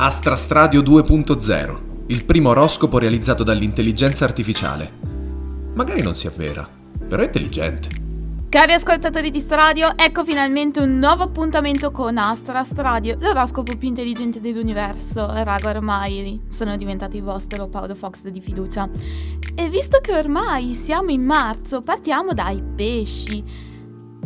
Astrastradio 0.00 0.80
2.0, 0.80 1.78
il 2.06 2.24
primo 2.24 2.50
oroscopo 2.50 2.98
realizzato 2.98 3.42
dall'intelligenza 3.42 4.24
artificiale. 4.24 4.92
Magari 5.74 6.02
non 6.02 6.14
si 6.14 6.28
avvera, 6.28 6.68
però 7.08 7.20
è 7.20 7.24
intelligente. 7.24 7.88
Cari 8.48 8.74
ascoltatori 8.74 9.32
di 9.32 9.40
Stradio, 9.40 9.94
ecco 9.96 10.24
finalmente 10.24 10.78
un 10.78 11.00
nuovo 11.00 11.24
appuntamento 11.24 11.90
con 11.90 12.16
Astra 12.16 12.62
Stradio, 12.62 13.16
l'oroscopo 13.18 13.76
più 13.76 13.88
intelligente 13.88 14.40
dell'universo. 14.40 15.32
Raga, 15.32 15.70
ormai 15.70 16.42
sono 16.48 16.76
diventato 16.76 17.16
il 17.16 17.24
vostro 17.24 17.66
Paolo 17.66 17.96
Fox 17.96 18.28
di 18.28 18.40
fiducia. 18.40 18.88
E 19.56 19.68
visto 19.68 19.98
che 20.00 20.16
ormai 20.16 20.74
siamo 20.74 21.10
in 21.10 21.24
marzo, 21.24 21.80
partiamo 21.80 22.34
dai 22.34 22.62
pesci. 22.62 23.42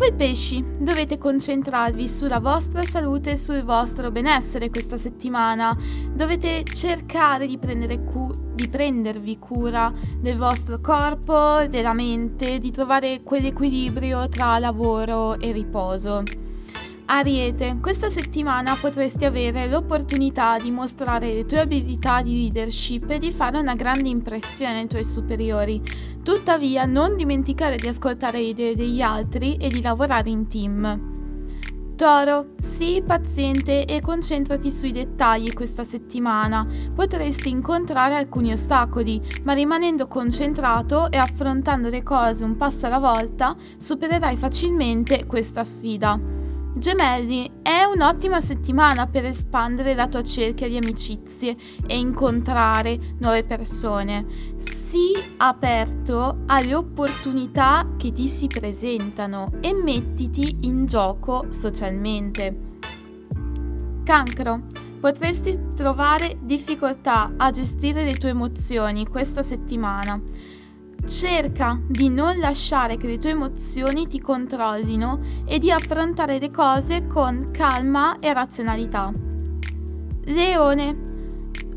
Voi 0.00 0.14
pesci 0.14 0.64
dovete 0.78 1.18
concentrarvi 1.18 2.08
sulla 2.08 2.38
vostra 2.38 2.82
salute 2.84 3.32
e 3.32 3.36
sul 3.36 3.62
vostro 3.62 4.10
benessere 4.10 4.70
questa 4.70 4.96
settimana. 4.96 5.76
Dovete 6.14 6.64
cercare 6.64 7.46
di, 7.46 7.58
cu- 8.06 8.54
di 8.54 8.66
prendervi 8.66 9.38
cura 9.38 9.92
del 10.18 10.38
vostro 10.38 10.80
corpo, 10.80 11.66
della 11.68 11.92
mente, 11.92 12.58
di 12.58 12.70
trovare 12.70 13.20
quell'equilibrio 13.22 14.26
tra 14.30 14.58
lavoro 14.58 15.38
e 15.38 15.52
riposo. 15.52 16.22
Ariete, 17.12 17.78
questa 17.80 18.08
settimana 18.08 18.76
potresti 18.76 19.24
avere 19.24 19.66
l'opportunità 19.66 20.58
di 20.58 20.70
mostrare 20.70 21.34
le 21.34 21.44
tue 21.44 21.58
abilità 21.58 22.22
di 22.22 22.42
leadership 22.42 23.10
e 23.10 23.18
di 23.18 23.32
fare 23.32 23.58
una 23.58 23.74
grande 23.74 24.08
impressione 24.08 24.78
ai 24.78 24.86
tuoi 24.86 25.04
superiori. 25.04 25.82
Tuttavia, 26.22 26.84
non 26.84 27.16
dimenticare 27.16 27.74
di 27.74 27.88
ascoltare 27.88 28.38
le 28.38 28.44
idee 28.44 28.76
degli 28.76 29.00
altri 29.00 29.56
e 29.56 29.66
di 29.70 29.82
lavorare 29.82 30.30
in 30.30 30.46
team. 30.46 31.10
Toro, 31.96 32.50
sii 32.56 33.02
paziente 33.02 33.86
e 33.86 34.00
concentrati 34.00 34.70
sui 34.70 34.92
dettagli 34.92 35.52
questa 35.52 35.82
settimana. 35.82 36.64
Potresti 36.94 37.48
incontrare 37.48 38.14
alcuni 38.14 38.52
ostacoli, 38.52 39.20
ma 39.42 39.52
rimanendo 39.52 40.06
concentrato 40.06 41.10
e 41.10 41.16
affrontando 41.16 41.88
le 41.88 42.04
cose 42.04 42.44
un 42.44 42.56
passo 42.56 42.86
alla 42.86 43.00
volta, 43.00 43.56
supererai 43.76 44.36
facilmente 44.36 45.26
questa 45.26 45.64
sfida. 45.64 46.39
Gemelli, 46.72 47.50
è 47.62 47.82
un'ottima 47.82 48.40
settimana 48.40 49.06
per 49.08 49.24
espandere 49.24 49.92
la 49.92 50.06
tua 50.06 50.22
cerchia 50.22 50.68
di 50.68 50.76
amicizie 50.76 51.54
e 51.86 51.98
incontrare 51.98 53.16
nuove 53.18 53.42
persone. 53.44 54.24
Sii 54.56 55.34
aperto 55.38 56.42
alle 56.46 56.74
opportunità 56.74 57.86
che 57.98 58.12
ti 58.12 58.28
si 58.28 58.46
presentano 58.46 59.46
e 59.60 59.74
mettiti 59.74 60.58
in 60.60 60.86
gioco 60.86 61.46
socialmente. 61.50 62.68
Cancro, 64.04 64.62
potresti 65.00 65.58
trovare 65.74 66.38
difficoltà 66.40 67.32
a 67.36 67.50
gestire 67.50 68.04
le 68.04 68.14
tue 68.14 68.30
emozioni 68.30 69.06
questa 69.06 69.42
settimana. 69.42 70.20
Cerca 71.06 71.80
di 71.86 72.08
non 72.08 72.38
lasciare 72.38 72.96
che 72.96 73.06
le 73.06 73.18
tue 73.18 73.30
emozioni 73.30 74.06
ti 74.06 74.20
controllino 74.20 75.20
e 75.44 75.58
di 75.58 75.70
affrontare 75.70 76.38
le 76.38 76.50
cose 76.50 77.06
con 77.06 77.50
calma 77.50 78.16
e 78.18 78.32
razionalità. 78.32 79.10
Leone. 80.24 81.18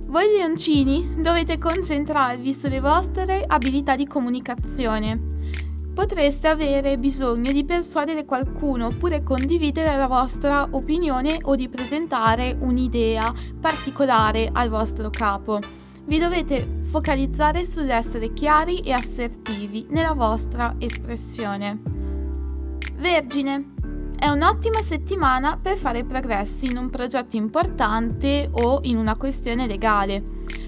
Voi 0.07 0.27
leoncini 0.37 1.15
dovete 1.17 1.57
concentrarvi 1.57 2.53
sulle 2.53 2.79
vostre 2.79 3.43
abilità 3.47 3.95
di 3.95 4.05
comunicazione. 4.05 5.19
Potreste 5.93 6.47
avere 6.47 6.97
bisogno 6.97 7.51
di 7.51 7.65
persuadere 7.65 8.25
qualcuno 8.25 8.87
oppure 8.87 9.23
condividere 9.23 9.95
la 9.95 10.07
vostra 10.07 10.67
opinione 10.69 11.39
o 11.43 11.55
di 11.55 11.69
presentare 11.69 12.55
un'idea 12.59 13.33
particolare 13.59 14.49
al 14.51 14.69
vostro 14.69 15.09
capo. 15.09 15.59
Vi 16.05 16.17
dovete 16.19 16.81
focalizzare 16.93 17.65
sull'essere 17.65 18.33
chiari 18.33 18.81
e 18.81 18.91
assertivi 18.91 19.87
nella 19.89 20.13
vostra 20.13 20.75
espressione. 20.77 21.81
Vergine. 22.97 23.71
È 24.15 24.27
un'ottima 24.27 24.79
settimana 24.83 25.57
per 25.57 25.75
fare 25.75 26.05
progressi 26.05 26.67
in 26.67 26.77
un 26.77 26.91
progetto 26.91 27.35
importante 27.35 28.47
o 28.51 28.77
in 28.83 28.97
una 28.97 29.15
questione 29.15 29.65
legale. 29.65 30.21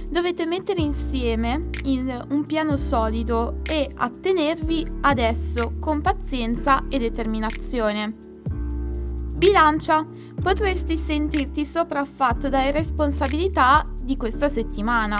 Dovete 0.09 0.47
mettere 0.47 0.81
insieme 0.81 1.59
un 1.83 2.43
piano 2.43 2.75
solido 2.75 3.59
e 3.61 3.87
attenervi 3.93 4.83
ad 5.01 5.19
esso 5.19 5.73
con 5.79 6.01
pazienza 6.01 6.87
e 6.89 6.97
determinazione. 6.97 8.15
Bilancia. 9.37 10.03
Potresti 10.41 10.97
sentirti 10.97 11.63
sopraffatto 11.63 12.49
dalle 12.49 12.71
responsabilità 12.71 13.87
di 14.03 14.17
questa 14.17 14.47
settimana. 14.47 15.19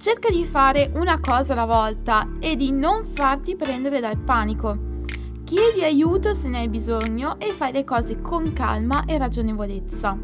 Cerca 0.00 0.30
di 0.30 0.46
fare 0.46 0.90
una 0.94 1.20
cosa 1.20 1.52
alla 1.52 1.66
volta 1.66 2.26
e 2.38 2.56
di 2.56 2.72
non 2.72 3.04
farti 3.12 3.54
prendere 3.54 4.00
dal 4.00 4.18
panico. 4.18 5.02
Chiedi 5.44 5.84
aiuto 5.84 6.32
se 6.32 6.48
ne 6.48 6.60
hai 6.60 6.68
bisogno 6.70 7.38
e 7.38 7.52
fai 7.52 7.70
le 7.70 7.84
cose 7.84 8.22
con 8.22 8.54
calma 8.54 9.04
e 9.04 9.18
ragionevolezza. 9.18 10.16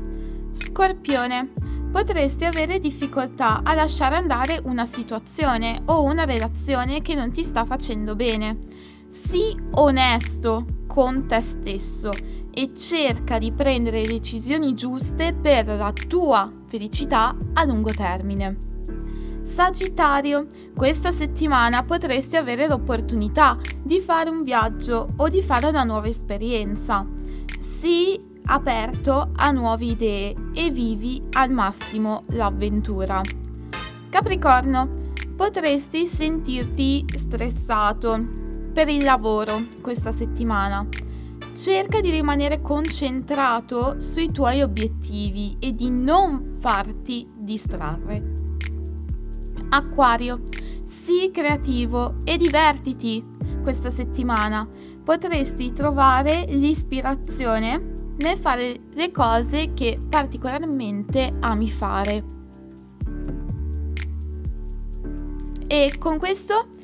Scorpione. 0.50 1.52
Potresti 1.92 2.46
avere 2.46 2.78
difficoltà 2.78 3.60
a 3.62 3.74
lasciare 3.74 4.16
andare 4.16 4.62
una 4.64 4.86
situazione 4.86 5.82
o 5.84 6.04
una 6.04 6.24
relazione 6.24 7.02
che 7.02 7.14
non 7.14 7.30
ti 7.30 7.42
sta 7.42 7.66
facendo 7.66 8.16
bene. 8.16 8.56
Sii 9.08 9.58
onesto 9.72 10.64
con 10.86 11.26
te 11.26 11.42
stesso 11.42 12.12
e 12.50 12.72
cerca 12.74 13.38
di 13.38 13.52
prendere 13.52 14.00
le 14.00 14.08
decisioni 14.08 14.72
giuste 14.72 15.34
per 15.34 15.66
la 15.66 15.92
tua 15.92 16.50
felicità 16.66 17.36
a 17.52 17.64
lungo 17.64 17.92
termine. 17.92 18.56
Sagittario, 19.46 20.46
questa 20.74 21.12
settimana 21.12 21.84
potresti 21.84 22.34
avere 22.34 22.66
l'opportunità 22.66 23.56
di 23.82 24.00
fare 24.00 24.28
un 24.28 24.42
viaggio 24.42 25.06
o 25.18 25.28
di 25.28 25.40
fare 25.40 25.68
una 25.68 25.84
nuova 25.84 26.08
esperienza. 26.08 27.06
Sii 27.56 28.40
aperto 28.46 29.30
a 29.36 29.52
nuove 29.52 29.84
idee 29.84 30.34
e 30.52 30.70
vivi 30.70 31.22
al 31.34 31.52
massimo 31.52 32.22
l'avventura. 32.30 33.20
Capricorno, 34.10 35.12
potresti 35.36 36.06
sentirti 36.06 37.04
stressato 37.14 38.26
per 38.74 38.88
il 38.88 39.04
lavoro 39.04 39.62
questa 39.80 40.10
settimana. 40.10 40.84
Cerca 41.54 42.00
di 42.00 42.10
rimanere 42.10 42.60
concentrato 42.60 44.00
sui 44.00 44.30
tuoi 44.32 44.60
obiettivi 44.62 45.56
e 45.60 45.70
di 45.70 45.88
non 45.88 46.56
farti 46.58 47.26
distrarre. 47.32 48.45
Acquario, 49.70 50.42
sii 50.84 51.30
creativo 51.30 52.16
e 52.24 52.36
divertiti 52.36 53.24
questa 53.62 53.90
settimana. 53.90 54.68
Potresti 55.02 55.72
trovare 55.72 56.44
l'ispirazione 56.48 57.92
nel 58.18 58.36
fare 58.38 58.80
le 58.94 59.10
cose 59.10 59.72
che 59.74 59.98
particolarmente 60.08 61.30
ami 61.40 61.70
fare. 61.70 62.24
E 65.66 65.94
con 65.98 66.18
questo 66.18 66.74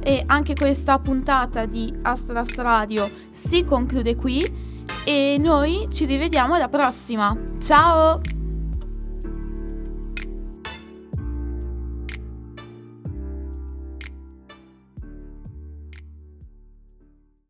e 0.00 0.24
anche 0.26 0.54
questa 0.54 0.98
puntata 0.98 1.64
di 1.64 1.94
Astra 2.02 2.44
Radio 2.56 3.08
si 3.30 3.64
conclude 3.64 4.16
qui 4.16 4.70
e 5.04 5.36
noi 5.38 5.86
ci 5.90 6.04
rivediamo 6.04 6.54
alla 6.54 6.68
prossima. 6.68 7.36
Ciao! 7.60 8.31